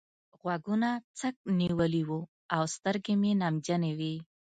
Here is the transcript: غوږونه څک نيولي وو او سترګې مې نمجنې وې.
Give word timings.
غوږونه 0.39 0.89
څک 1.19 1.35
نيولي 1.59 2.03
وو 2.07 2.19
او 2.55 2.61
سترګې 2.75 3.13
مې 3.21 3.31
نمجنې 3.41 3.91
وې. 3.99 4.15